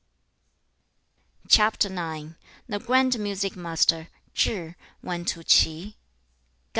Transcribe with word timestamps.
CHAP. 1.47 1.75
IX. 1.75 1.91
1. 1.93 2.35
The 2.69 2.79
grand 2.79 3.19
music 3.19 3.55
master, 3.55 4.07
Chih, 4.33 4.73
went 5.03 5.27
to 5.27 5.43
Ch'i. 5.43 5.95